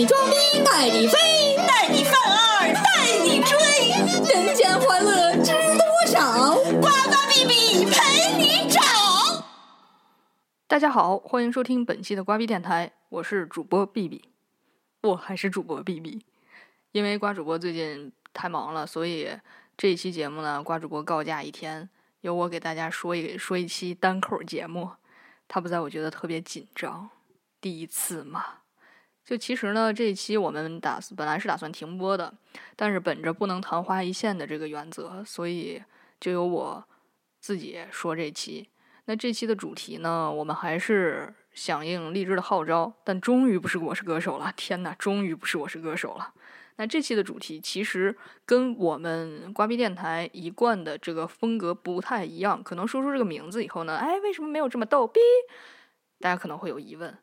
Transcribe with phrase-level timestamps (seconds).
[0.00, 1.18] 你装逼，带你飞，
[1.66, 6.54] 带你犯二，带你追，人间欢乐知多少？
[6.54, 8.80] 呱呱哔哔陪你找。
[10.66, 14.24] 大家好，欢迎收听本期的瓜逼电台，我是主播 B B，
[15.02, 16.24] 我还是主播 B B，
[16.92, 19.28] 因为瓜主播最近太忙了，所以
[19.76, 21.90] 这一期节目呢，瓜主播告假一天，
[22.22, 24.92] 由我给大家说一说一期单口节目。
[25.46, 27.10] 他不在，我觉得特别紧张，
[27.60, 28.59] 第一次嘛。
[29.24, 32.34] 就其实呢，这一期我们打本来是打算停播的，
[32.74, 35.80] 但是本着不能昙花一现的这个原则，所以
[36.18, 36.84] 就由我
[37.38, 38.68] 自己说这期。
[39.04, 44.52] 那这期的主题呢，我们还是响应荔枝的号召，但终于不是《我是歌手》了。
[44.56, 46.32] 天呐，终于不是《我是歌手》了。
[46.76, 52.62] 那这期的主题其实跟我们瓜逼电台一贯的这个风格不太一样。
[52.62, 55.20] 可能说出这个名字以后呢，哎，为什么没有这么逗逼？
[56.20, 57.16] 大家可能会有疑问。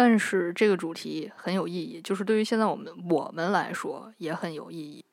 [0.00, 5.04] 但是这个主题很有意义，就是对于现在我们我们来说也很有意义。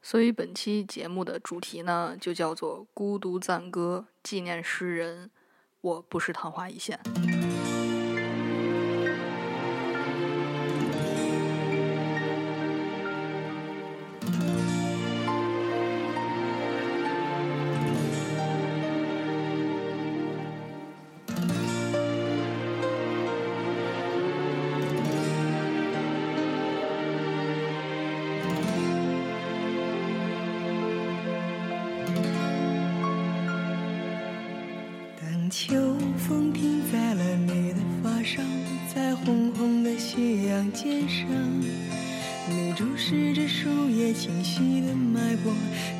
[0.00, 5.30] 所以本期节目的主题呢，就叫做《孤独赞歌》，纪念诗人。
[5.82, 6.98] 我不是昙花一现。
[36.28, 38.44] 风停在了你的发上，
[38.94, 41.26] 在红红的夕阳肩上，
[42.48, 45.52] 你注视着树叶清晰的脉搏，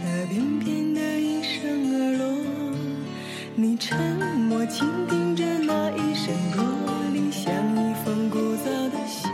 [0.03, 2.27] 它翩翩的应声而落。
[3.55, 3.99] 你沉
[4.49, 6.65] 默倾听着那一声若
[7.13, 9.31] 离，像一封古早的信。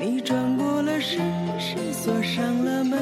[0.00, 1.20] 你转过了身，
[1.58, 2.98] 是锁上了门，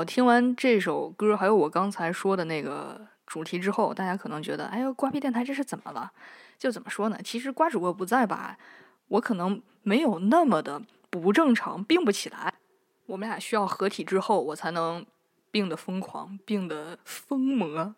[0.00, 6.10] 我，听完这首歌，还有我刚才说的那个主题之后，大家可能觉得，哎呦，瓜皮电台这是怎么了？
[6.58, 7.18] 就怎么说呢？
[7.22, 8.56] 其实瓜主播不在吧，
[9.08, 12.54] 我可能没有那么的不正常，并不起来。
[13.04, 15.04] 我们俩需要合体之后，我才能
[15.50, 17.94] 病得疯狂，病得疯魔。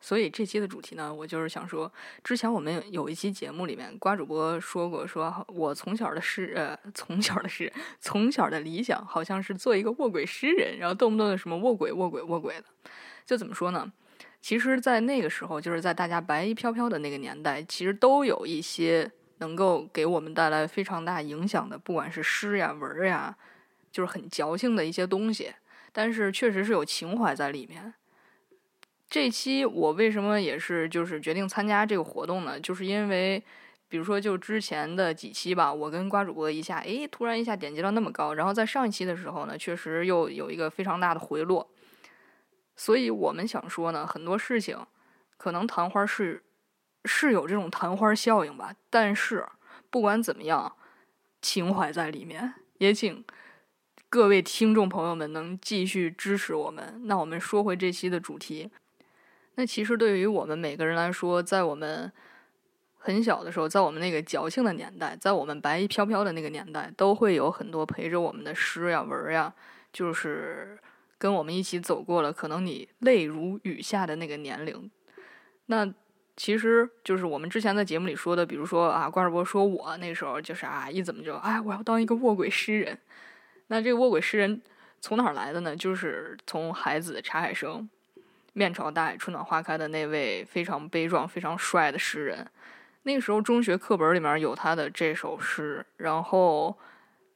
[0.00, 1.92] 所以这期的主题呢，我就是想说，
[2.22, 12.64] 之前我们有一期节目里面，瓜主播说过，说我从小的诗，呃，从小的诗，从小的理想，好像是做一个卧轨诗人，然后动不动就什么卧轨、卧轨、卧轨的，
[13.24, 13.92] 就怎么说呢？
[14.40, 23.36] 其实，在那个时候，就是在大家白衣飘飘的那个年代，其实都有一些能够给我们带来非常大影响的，不管是诗呀、文呀，
[23.90, 25.52] 就是很矫情的一些东西，
[25.90, 27.94] 但是确实是有情怀在里面。
[29.08, 32.58] 这期我为什么也是就是决定参加这个活动呢？
[32.58, 33.42] 就是因为，
[33.88, 41.70] 比如说就之前的几期吧，我跟瓜主播一下，诶，突然一下点击量那么高，然后在上一期的时候呢，确实又有一个非常大的回落。
[42.74, 44.76] 所以我们想说呢，很多事情
[45.36, 46.42] 可能昙花是
[47.04, 49.46] 是有这种昙花效应吧，但是
[49.88, 50.76] 不管怎么样，
[51.40, 53.24] 情怀在里面，也请
[54.10, 57.02] 各位听众朋友们能继续支持我们。
[57.04, 58.68] 那我们说回这期的主题。
[59.56, 62.12] 那其实对于我们每个人来说，在我们
[62.98, 69.52] 很小的时候，在我们那个矫情的年代，在我们白衣飘飘的那个年代，都会有很多陪着我们的诗呀、文呀，
[69.92, 70.78] 就是
[71.16, 74.90] 跟我们一起走过了，可能你泪如雨下的那个年龄。
[75.66, 75.90] 那
[76.36, 82.98] 其实就是我们之前在节目里说的，比如说啊，关主播说我那时候就是啊，一怎么就哎，我要当一个卧轨诗人。
[83.68, 84.60] 那这个卧轨诗人
[85.00, 85.74] 从哪儿来的呢？
[85.74, 87.88] 就是从海子查海生。
[88.56, 92.50] 面朝大海，春暖花开的那位非常悲壮、非常帅的诗人，
[93.02, 96.74] 那个时候中学课本里面有他的这首诗，然后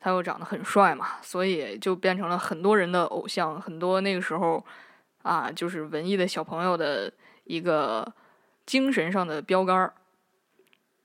[0.01, 4.65] 他又长得很帅嘛，所以就变成了很多人的偶像，很多那个时候
[5.21, 7.13] 啊，就是文艺的小朋友的
[7.45, 8.11] 一个
[8.65, 9.93] 精神上的标杆儿。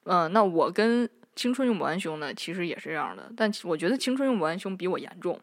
[0.06, 5.38] 嗯，那我跟青春用不完兄呢，其实也是这样的，但我觉得青春用不完兄比我严重。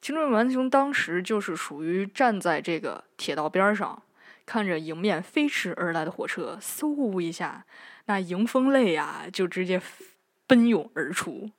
[0.00, 4.00] 青春用不完兄当时就是属于站在这个铁道边上，
[4.46, 7.64] 看着迎面飞驰而来的火车，嗖一下。
[8.06, 9.80] 那迎风泪呀，就直接
[10.46, 11.50] 奔涌而出。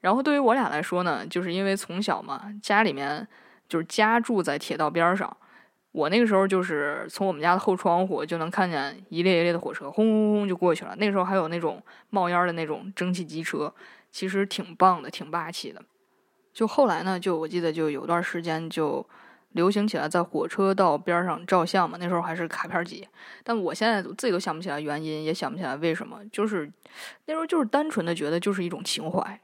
[0.00, 3.26] 然后对于我俩来说呢，就是因为从小嘛，家里面
[3.68, 5.36] 就是家住在铁道边上，
[5.92, 10.96] 我那个时候就是从我们家的后窗户就能看见一列一列的火车轰轰轰就过去了。
[10.96, 13.72] 那个时候还有那种冒烟的那种蒸汽机车，
[14.10, 15.80] 其实挺棒的，挺霸气的。
[16.54, 19.06] 就后来呢，就我记得就有段时间就。
[19.54, 23.06] 流行起来在火车道边上照相嘛，那时候还是卡片机，
[23.44, 26.68] 但我现在自己都想不起来原因，也想不起来为什么，就是
[27.26, 29.40] 那时候就是单纯的觉得就是一种情怀。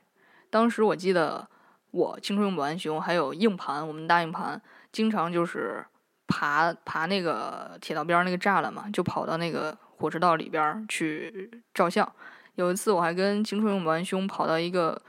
[0.51, 1.49] 当时我记得
[1.93, 4.61] 我青春永不完熊还有硬盘，我们大硬盘
[4.91, 5.87] 经常就是
[6.27, 12.13] 爬爬那个铁道边那个栅栏嘛，就跑到那个火车道里边去照相。
[12.57, 15.01] 有一次我还跟青春用不完熊跑到一个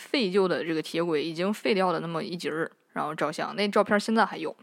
[0.00, 2.72] 废旧的这个铁轨，已经废掉了那么一截儿。
[2.92, 4.56] 然后照相，那照片现在还有，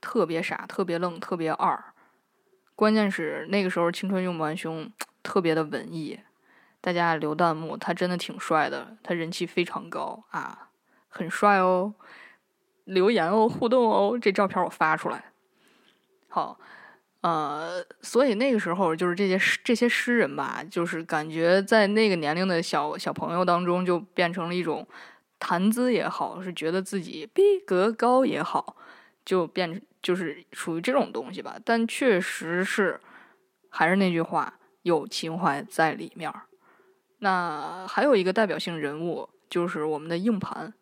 [0.00, 1.84] 特别傻，特别愣，特别二。
[2.74, 4.90] 关键是那个时候青春用不完胸，
[5.22, 6.20] 特别的文艺。
[6.80, 10.70] 大家留弹幕，他真的挺帅的，他人气非常高啊，
[11.08, 11.94] 很帅哦。
[12.84, 15.24] 留言哦，互动哦，这照片我发出来。
[16.28, 16.58] 好，
[17.28, 24.86] 呃，所以那个时候就是这些这些诗人吧，就是感觉在那个年龄的小小朋友当中，就变成了一种。
[25.40, 28.74] 谈资也好，是觉得自己逼格高也好，
[29.24, 31.54] 就变就是属于这种东西吧。
[31.64, 33.00] 但确实是，
[33.70, 36.28] 还是那句话，有情怀在里面。
[37.20, 40.74] 那还有一个代表性人物，就是我们的硬盘。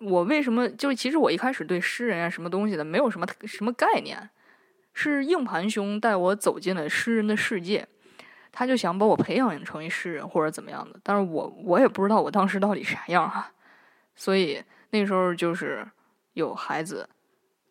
[0.00, 4.28] 我为什么就是其实我一开始对诗人啊什么东西的没有什么什么概念，
[4.94, 7.86] 是硬盘兄带我走进了诗人的世界，
[8.50, 11.00] 他就想把我培养成一诗人或者怎么样的。
[11.02, 13.50] 但是我我也不知道我当时到底啥样啊。
[14.14, 15.86] 所以那时候就是
[16.34, 17.08] 有孩子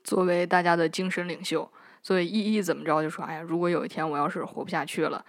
[0.04, 1.72] 作为大家的精神领袖，
[2.02, 5.24] 所以一一怎么着就说：“哎呀，如果有一天我要是活不下去了，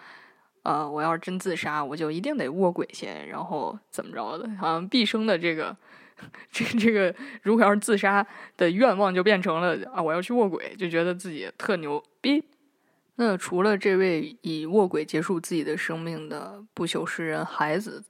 [0.62, 4.48] 呃，我要是真自杀，我就一定得卧轨去，然后怎么着的？
[4.58, 5.76] 好像毕生的这个
[6.50, 8.26] 这这个，如果要是自杀
[8.56, 12.44] 的愿望就变成了啊，我要去卧轨，就觉得自己特牛逼。
[13.16, 18.04] 那除了这位以卧轨结束自己的生命的不朽诗人孩子。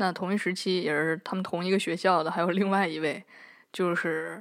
[0.00, 3.24] 那同一时期也是他们同一个学校的，还有另外一位，
[3.72, 4.40] 就是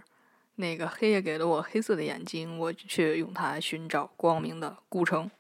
[0.58, 5.32] 那个黑夜给了我黑色的眼睛，我却用它寻找光明的顾城。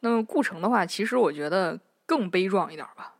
[0.00, 3.16] 那么顾城的话，其实我觉得更悲壮一点吧。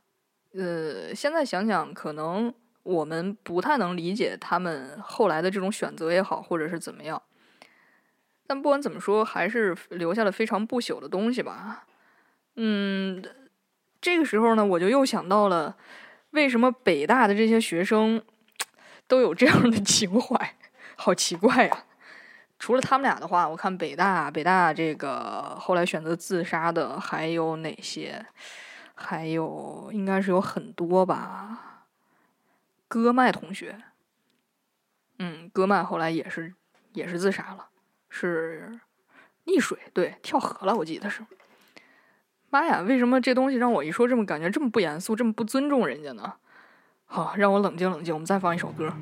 [0.55, 2.55] 呃，现在想想，可能
[2.87, 7.21] 我们不太能理解他们后来的这种选择也好，或者是怎么样。
[8.47, 11.85] 但不管怎么说，还是留下了非常不朽的东西吧。
[12.55, 13.21] 嗯，
[14.01, 15.77] 这个时候呢，我就又想到了。
[16.31, 18.23] 为什么北大的这些学生
[19.09, 20.55] 都有这样的情怀？
[20.95, 21.85] 好奇怪呀！
[22.59, 28.25] 除了他们俩的话，我看北大北大这个后来选择自杀的还有哪些？
[28.95, 31.76] 还有应该是有很多吧。
[32.89, 33.79] 戈麦同学，
[35.19, 36.55] 嗯，戈麦后来也是
[36.93, 37.69] 也是自杀了，
[38.09, 38.79] 是
[39.45, 41.25] 溺水，对，跳河了，我记得是。
[42.49, 42.81] 妈呀！
[42.81, 46.35] 为什么这东西让我一说这么感觉这么不严肃，这么不尊重人家呢？
[47.05, 48.15] 好，让我冷静冷静。
[48.15, 48.93] 我们再放一首歌。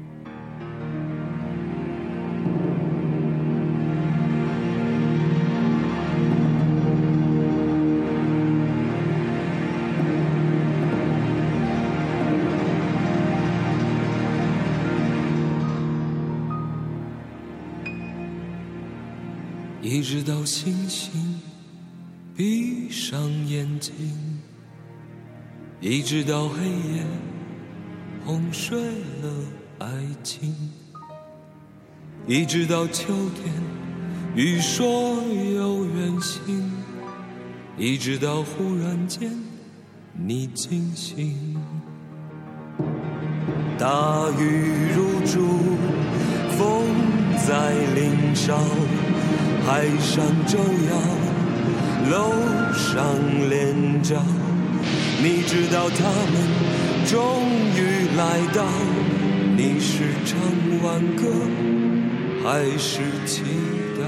[19.85, 21.13] 一直到星星。
[22.35, 23.93] 闭上眼睛，
[25.79, 27.05] 一直到黑夜
[28.25, 29.31] 哄睡了
[29.81, 29.87] 爱
[30.23, 30.55] 情，
[32.27, 33.53] 一直到秋天
[34.35, 35.23] 雨说
[35.55, 36.73] 有远行，
[37.77, 39.31] 一直到忽然间
[40.15, 41.61] 你惊醒。
[43.79, 45.61] 大雨如注，
[46.57, 46.87] 风
[47.47, 48.59] 在林梢，
[49.67, 50.93] 海上骤摇。
[52.11, 52.33] 楼
[52.75, 53.03] 上
[53.49, 54.21] 连着，
[55.23, 56.35] 你知道他们
[57.07, 57.43] 终
[57.75, 58.23] 于来
[58.55, 58.63] 到。
[59.57, 60.37] 你是唱
[60.83, 61.23] 挽歌
[62.43, 63.43] 还是祈
[63.97, 64.05] 祷？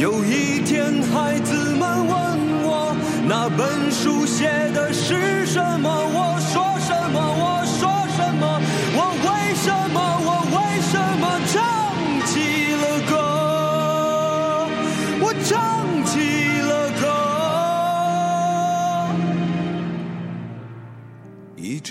[0.00, 2.16] 有一天孩子们问
[2.62, 2.94] 我，
[3.26, 5.88] 那本书写的是什么？
[5.90, 7.18] 我说什么？
[7.18, 7.64] 我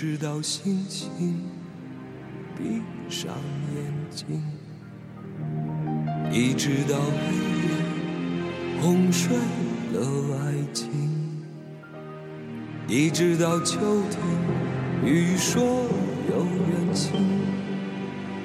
[0.00, 1.10] 直到星星
[2.56, 3.34] 闭上
[3.74, 4.40] 眼睛，
[6.30, 9.36] 一直到黑夜哄睡
[9.92, 10.88] 了爱情，
[12.86, 14.22] 一直到秋天
[15.04, 15.60] 雨说
[16.30, 17.20] 有远行，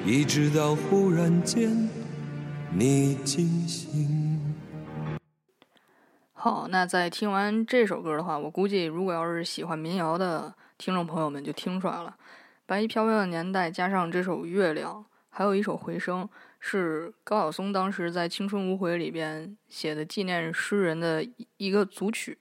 [0.07, 1.69] 一直到忽然间
[2.71, 4.42] 你惊醒。
[6.43, 12.13] 好，那在听完这首歌的话，我估计如果要是喜欢民谣的听众朋友们就听出来了，
[12.65, 14.95] 《白衣飘飘的年代》加上这首《月亮》，
[15.29, 16.25] 还有一首《回声》，
[16.59, 22.37] 是高晓松当时在《青春无悔》里边写的纪念诗人的一个组曲。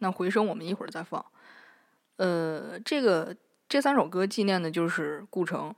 [0.00, 1.24] 那《回声》我们一会儿再放。
[2.16, 3.34] 呃，这个
[3.66, 5.74] 这三首歌纪念的就是顾城。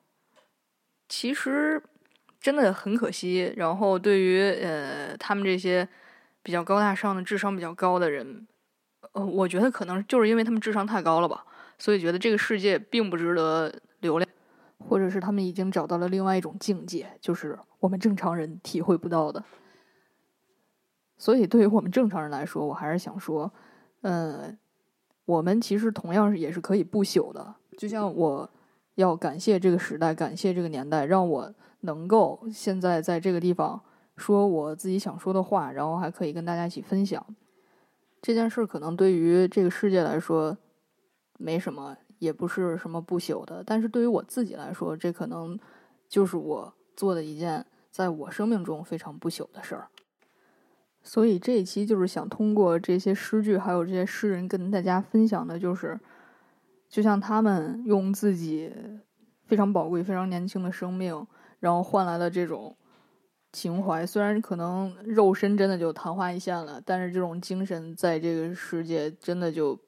[1.09, 1.81] 其实
[2.41, 3.55] 真的很可惜。
[3.57, 5.89] 然后对于呃他们这些
[6.49, 8.49] 比较高大上的、智商比较高的人，
[9.13, 11.45] 呃，我觉得可能就是因为他们智商太高了吧，
[11.79, 14.27] 所以觉得这个世界并不值得留恋，
[14.79, 19.45] 或者是他们已经找到了另外一种境界，就是我们正常人体会不到的。
[21.19, 23.53] 所以对于我们正常人来说，我还是想说，
[24.01, 24.51] 呃，
[25.27, 27.57] 我们其实同样是也是可以不朽的。
[27.77, 28.51] 就像我
[28.95, 33.83] 要感谢这个时代，感谢这个年代，让我能够现在在这个地方
[34.19, 37.25] 说我自己想说的话，然后还可以跟大家一起分享
[38.21, 38.67] 这件事。
[38.67, 40.59] 可能对于这个世界来说
[41.39, 45.59] 没什么，也不是什么不朽的，但是对于我自己来说，这可能
[46.09, 49.89] 就是我做的一件在我生命中非常不朽的事儿。
[51.01, 55.99] 所以这一期就是想通过这些诗句，还有这些诗人，跟大家分享的，就是
[56.89, 58.71] 就像他们用自己
[59.47, 61.27] 非常宝贵、非常年轻的生命，
[61.61, 62.77] 然后换来了这种
[63.53, 64.07] 情怀。
[64.07, 69.79] 虽然可能肉身真的就昙花一现了，但是这种精神在这个世界真的就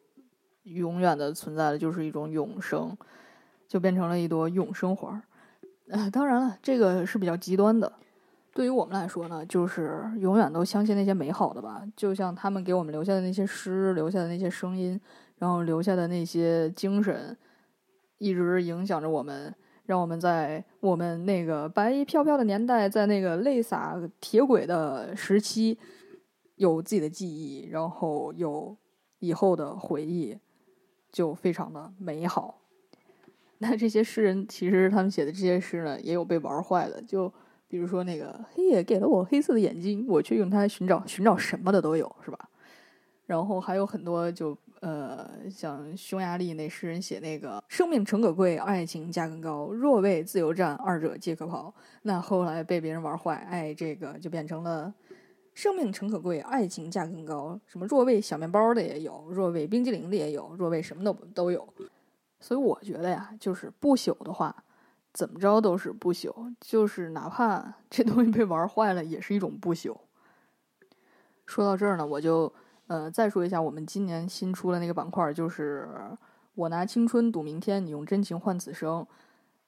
[0.65, 2.97] 永远的存在了，就是一种永生，
[3.67, 5.23] 就变成了一朵永生花。
[5.89, 7.93] 呃，当然了，这个是比较极端的。
[8.53, 15.01] 对于我们来说呢，就是永远都相信那些美好的吧，就像他们给我们留下的那些诗，留下的那些声音，
[15.39, 17.37] 然后留下的那些精神，
[18.19, 19.55] 一直影响着我们，
[19.91, 25.77] 让我们在我们那个白衣飘飘的年代，在那个泪洒铁轨的时期，
[26.55, 28.77] 有自己的记忆，然后有
[29.19, 30.39] 以后的回忆，
[31.11, 32.61] 就非常的美好。
[33.59, 37.33] 那这些诗人其实他们写的这些诗呢，也有被玩坏的，就。
[37.71, 42.50] 比如说那个黑夜给了我黑色的眼睛，我却用它寻找寻找什么的都有，是吧？
[43.31, 51.73] 然后还有很多就呃，像匈牙利那诗人写那个生命诚可贵，爱情价更高，若为自由战，二者皆可抛。
[52.03, 54.93] 那后来被别人玩坏，哎，这个就变成了
[55.55, 57.57] 生命诚可贵，爱情价更高。
[57.67, 61.73] 什么若为小面包的也有，若为冰激凌的也有，若为什么都都有。
[62.41, 64.65] 所以我觉得呀，就是不朽的话。
[65.13, 69.97] 怎么着都是不朽，就是哪怕这东西被玩坏了，也是一种不朽。
[71.47, 72.53] 说到这儿呢，我就
[72.91, 75.89] 呃再说一下我们今年新出的那个板块，就是
[76.57, 79.07] 我拿青春赌明天，你用真情换此生。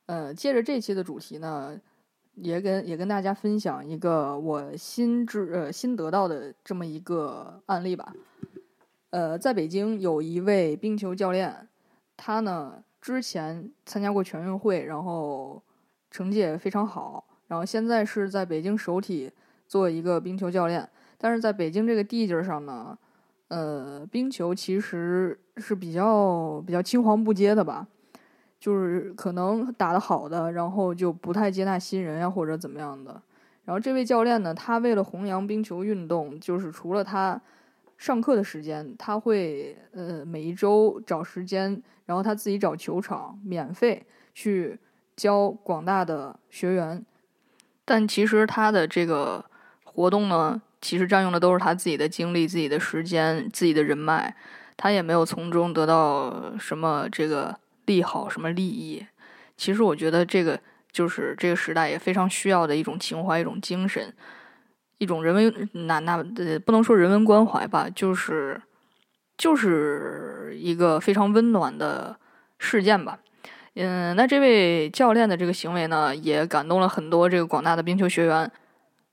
[0.06, 1.80] 呃，借着这期的主题呢，
[2.34, 8.12] 也跟也跟大家分享一个我新知呃新得到的这么一个案例吧。
[9.10, 11.68] 呃，在北京有一位冰球教练，
[12.16, 12.82] 他呢。
[13.02, 15.60] 之前参加过全运会，然后
[16.08, 19.32] 成绩也非常好，然后现在是在北京首体
[19.66, 20.88] 做一个冰球教练。
[21.18, 22.96] 但是在北京这个地界上呢，
[23.52, 27.86] 呃，冰球其实是比较比较青黄不接的吧，
[28.58, 33.20] 就是可能打得好的，然后就不太接纳新人呀，或者怎么样的。
[33.64, 37.40] 然后这位教练呢，他为了弘扬冰球运动，就是除了他。
[37.98, 44.04] 上课的时间，他会呃每一周找时间，然后他自己找球场，免费
[44.34, 44.76] 去
[45.14, 47.06] 教广大的学员。
[47.84, 49.44] 但其实他的这个
[49.84, 54.36] 活动呢，其实占用的都是他自己的精力、自己的时间、自己的人脉，
[54.76, 59.06] 他也没有从中得到什么这个利好、什么利益。
[59.56, 60.60] 其实我觉得这个
[60.90, 64.12] 就是这个时代也非常需要的一种情怀、一种精神。
[64.98, 68.62] 一种人文，那那呃，不能说人文关怀吧，就是
[69.36, 72.16] 就是一个非常温暖的
[72.60, 73.18] 事件吧。
[73.74, 78.48] 嗯，那这位教练的这个行为呢，也感动了很多这个广大的冰球学员。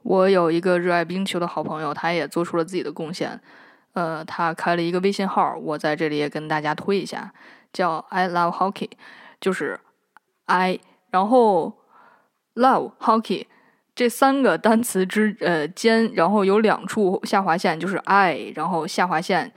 [0.03, 3.39] 我有一个热爱冰球的好朋友，他也做出了自己的贡献。
[3.93, 7.33] 呃，他开了一个微信号，我在这里也跟大家推一下，
[7.73, 8.89] 叫 I love hockey，
[9.41, 9.79] 就是
[10.45, 10.79] I，
[11.09, 11.73] 然后
[12.55, 13.47] love hockey
[13.95, 19.51] 这三个单词之呃间，然后有两处下划线，就是 I，然后下划线，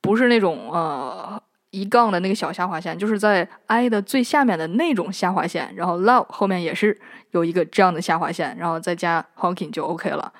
[0.00, 1.40] 不是那种呃
[1.74, 6.96] 一杠的那个小下划线，就是在 I 的最下面的那种下划线，然后 love 后面也是
[7.32, 10.32] 有一个这样的下划线，然后再加 hockey 就 OK 了。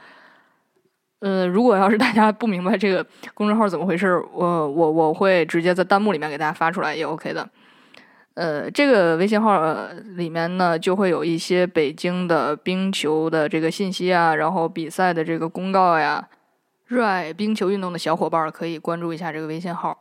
[1.20, 7.48] 呃，如果要是大家不明白这个公众号怎么回事，我我我会直接在弹幕里面给大家发出来也 OK 的。
[8.34, 16.28] 呃，这个微信号、呃、里面呢，就会有一些北京的冰球的这个信息啊，然后比赛的这个公告呀。
[16.86, 19.98] 热爱冰球运动的小伙伴可以关注一下这个微信号。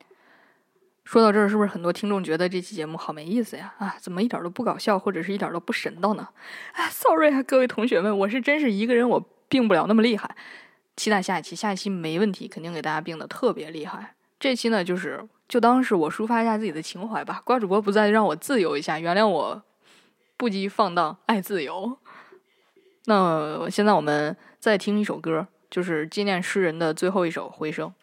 [1.14, 3.72] 说到这儿，是不是很多听众觉得这期节目好没意思呀？
[3.78, 6.28] 啊，怎么一点都不搞笑，或者是一点都不神道呢？
[6.74, 10.36] 啊，sorry 啊，各位同学们，我是真是一个人，我病不了那么厉害。
[10.98, 14.16] 期待下一期，下一期没问题，肯定给大家病的特别厉害。
[14.40, 17.44] 这期呢，就是就当是我抒发一下自己的情怀吧。
[17.46, 19.62] 瓜主播不在，让我自由一下，原谅我
[20.36, 21.96] 不羁放荡，爱自由。
[23.06, 27.94] 那现在我们再听一首歌，就是纪念诗人的最后一首《回声》。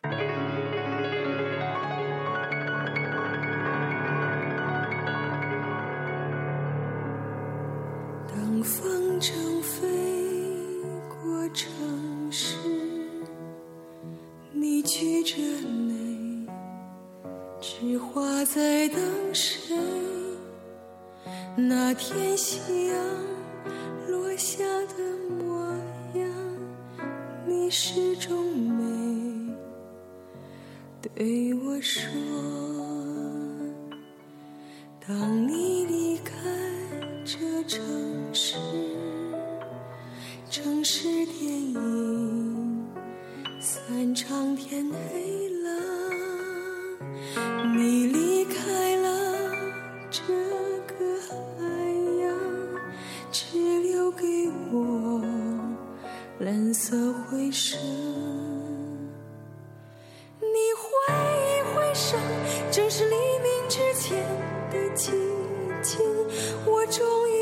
[38.33, 38.57] 市，
[40.51, 42.87] 城市电影
[43.61, 45.69] 散场，天黑了，
[47.77, 49.09] 你离开了
[50.11, 50.23] 这
[50.87, 51.29] 个海
[52.23, 52.29] 洋，
[53.31, 53.43] 只
[53.83, 54.25] 留给
[54.73, 55.23] 我
[56.39, 57.79] 蓝色回声。
[60.41, 62.17] 你挥一挥手，
[62.71, 64.25] 正是黎明之前
[64.71, 65.11] 的寂
[65.83, 66.01] 静。
[66.67, 67.40] 我终于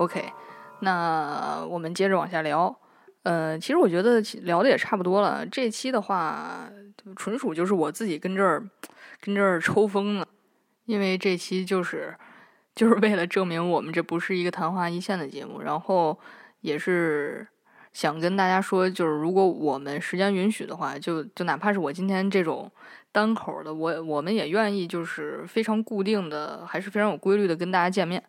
[0.00, 0.32] OK，
[0.78, 2.74] 那我们接着往下聊。
[3.24, 5.44] 呃，其实我觉得聊的也差不多了。
[5.44, 6.70] 这期的话，
[7.16, 8.66] 纯属就是我自己跟这儿
[9.20, 10.26] 跟这儿抽风呢，
[10.86, 12.16] 因为这期就是
[12.74, 16.18] 就是为了证明我们这不是一个昙花一现的节目，然后
[16.62, 17.46] 也是
[17.92, 22.72] 想跟大家说，就是如果我们时间允许的话，就就哪怕是我今天这种
[23.12, 28.24] 单口的，我我们也愿意就是非常固定的，还是非常有规律的跟大家见面。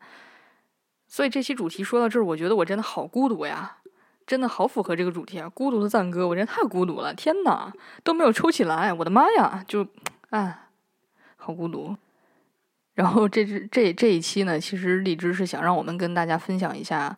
[1.12, 3.80] 所以这期主题说到这儿，我觉得我真的好孤独呀，
[4.26, 5.50] 真的好符合这个主题啊！
[5.50, 7.69] 孤独的赞歌，我真太孤独了，天哪，
[8.02, 9.86] 都没有抽起来，我的妈呀，就，
[10.30, 10.69] 哎，
[11.36, 11.97] 好孤独。
[12.93, 17.17] 然后这支这这一期呢，其实荔枝是想让我们跟大家分享一下，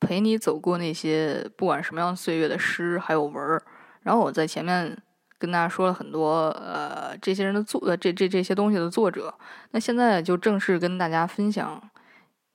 [0.00, 3.62] 陪你走过那些不管什么样岁月的诗还有文儿。
[4.00, 4.96] 然后我在前面
[5.38, 9.34] 跟大家说了很多，呃，这些人的作，呃，这这这些东西的作者。
[9.72, 11.78] 那现在就正式跟大家分享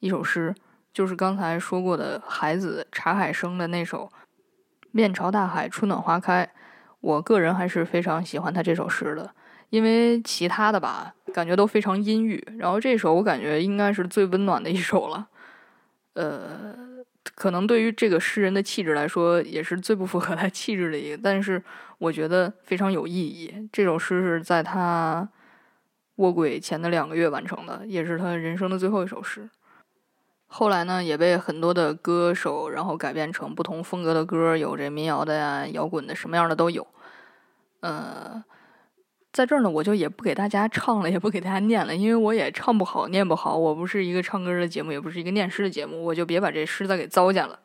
[0.04, 0.54] 一首诗。
[0.94, 4.12] 就是刚才说过的孩子查海生的那首
[4.92, 6.48] “面朝大海，春暖花开”，
[7.02, 9.34] 我个人还是非常喜欢他这首诗的，
[9.72, 15.28] 因为其他的吧，感觉都非常阴郁，然后这首我感觉应该是最温暖的一首了。
[16.14, 16.76] 呃，
[17.34, 21.64] 可能对于这个诗人的气质来说，也是最不符合他气质的一个，但是
[21.98, 23.68] 我觉得非常有意义。
[23.72, 25.28] 这首诗是在他
[26.18, 29.50] 卧轨前的两个月完成的，也是他人生的最后一首诗。
[30.56, 36.86] 后来呢，也被很多的歌手然后改编成不同风格的歌，有这民谣的呀、摇滚的，什么样的都有。
[37.80, 38.44] 呃，
[39.32, 47.58] 在这儿呢，我就也不给大家唱了，也不给大家念了，因为我也唱不好、念不好，我不是一个唱歌的节目，也不是一个念诗的节目，我就别把这诗再给糟践了。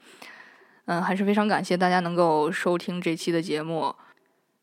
[0.87, 3.95] 嗯，还是非常感谢大家能够收听这期的节目。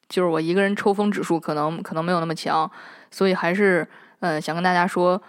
[0.10, 2.72] 就是我一个人抽风指数可能可能没有那么强，
[3.12, 3.88] 所以还是
[4.20, 5.22] 呃想跟大家说。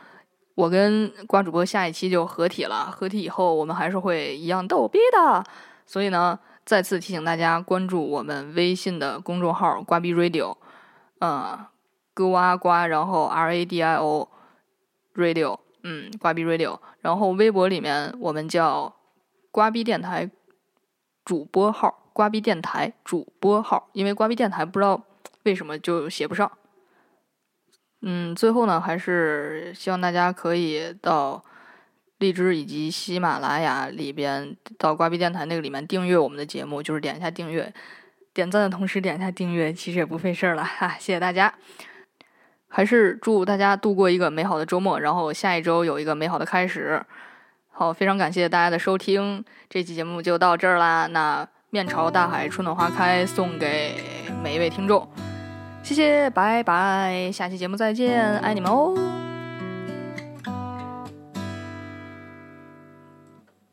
[0.57, 5.45] 我跟瓜主播下一期就合体了，合体以后我们还是会一样逗逼的，
[5.85, 10.57] 所以呢，再次提醒大家关注我们微信的公众号“瓜逼 radio”，
[11.21, 11.67] 嗯，
[12.15, 14.31] 咯哇瓜，然后 R A D I O
[15.15, 16.79] radio，嗯，瓜逼 radio。
[17.03, 18.97] 然后微博里面我们叫
[19.51, 20.31] 瓜逼电台
[21.23, 25.03] 主播号，瓜逼电台主播号，因为瓜逼电台不知道
[25.43, 26.51] 为什么就写不上。
[28.03, 31.43] 嗯，最后呢，还是希望大家可以到
[32.19, 37.73] 荔枝以及喜马拉雅里边，到瓜逼电台那个里面订阅我们的节目，就是点一下订阅，
[38.33, 41.53] 点赞的同时点一下订阅，其实也不费事儿了哈，谢谢大家。
[42.69, 47.03] 还是祝大家度过一个美好的周末，然后下一周有一个美好的开始。
[47.71, 51.07] 好，非常感谢大家的收听，这期节目就到这儿啦。
[51.07, 53.95] 那面朝大海，春暖花开，送给
[54.43, 55.09] 每一位听众。
[55.87, 58.93] 谢谢，拜拜，下期节目再见，爱你们哦。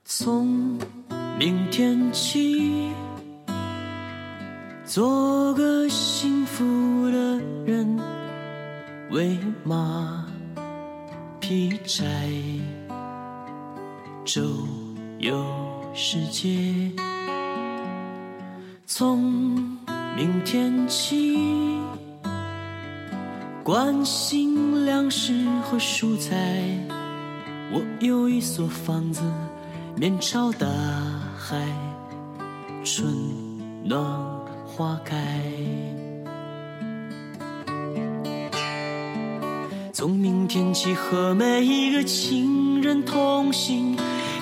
[0.06, 0.78] 从
[1.40, 2.92] 明天起，
[4.86, 6.64] 做个幸福
[7.10, 8.00] 的人，
[9.10, 10.24] 为马
[11.40, 12.06] 劈柴，
[14.24, 14.44] 周
[15.18, 15.44] 游
[15.96, 16.92] 世界。
[18.86, 19.20] 从
[20.16, 21.36] 明天起，
[23.64, 26.36] 关心粮食和蔬菜。
[27.72, 29.22] 我有一所房子。
[29.96, 30.68] 面朝大
[31.38, 31.56] 海，
[32.84, 33.08] 春
[33.86, 34.04] 暖
[34.66, 35.16] 花开。
[39.94, 43.96] 从明天起和每一个亲人同行，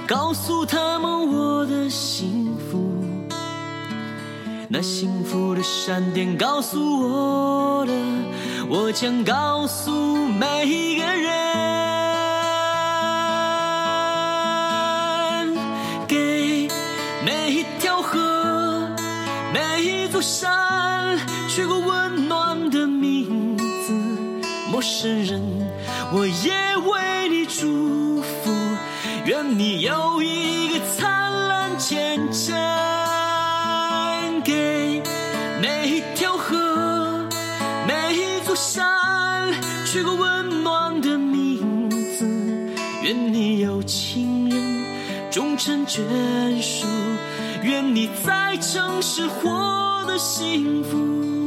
[0.07, 1.20] 告诉他们
[4.73, 7.91] 那幸福的闪电告诉我的，
[8.69, 9.91] 我将告诉
[10.27, 11.29] 每一个人。
[16.07, 16.69] 给
[17.25, 18.87] 每一条河，
[19.53, 23.91] 每一座山，取个温暖的名字，
[24.71, 25.41] 陌生人，
[26.13, 28.53] 我也为你祝福，
[29.25, 30.60] 愿你有一
[45.91, 46.87] 眷属，
[47.63, 49.81] 愿你在城市活。
[50.05, 51.40] 得幸福。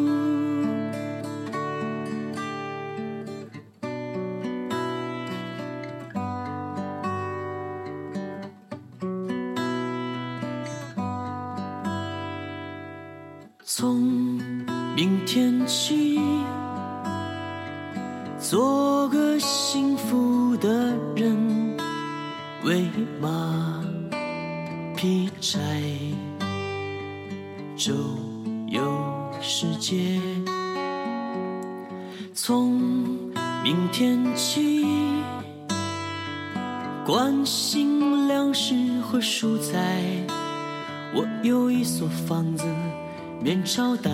[43.44, 44.11] 面朝大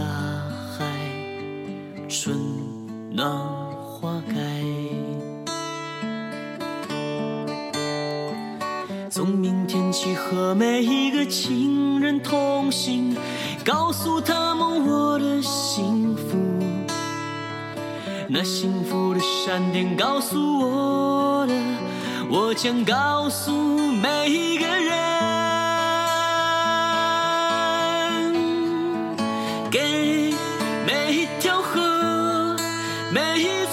[0.76, 0.84] 海，
[2.08, 2.36] 春
[3.12, 3.30] 暖
[3.78, 4.34] 花开。
[9.08, 13.16] 从明天起，和每一个亲人同行。
[13.64, 16.36] 告诉他们我的幸福，
[18.28, 21.54] 那幸福的闪电告诉我的，
[22.28, 24.79] 我将告诉每一个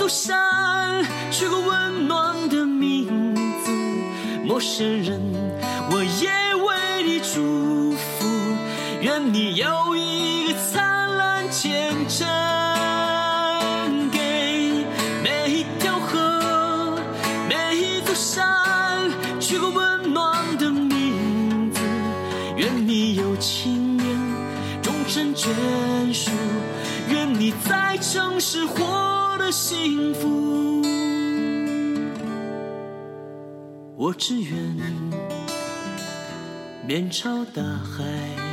[0.08, 3.72] 山，取个温暖的名字，
[4.46, 5.20] 陌生人，
[5.92, 8.26] 我也为你祝福。
[9.02, 12.28] 愿你有一个灿烂前程，
[14.10, 14.86] 给
[15.24, 16.98] 每一条河、
[17.48, 21.82] 每一座山取个温暖的名字。
[22.56, 24.08] 愿你有情人
[24.82, 25.48] 终成眷
[26.14, 26.32] 属，
[27.10, 29.17] 愿你在城市活
[29.52, 30.82] 幸福。
[33.96, 34.58] 我只愿
[36.86, 38.47] 面朝大海。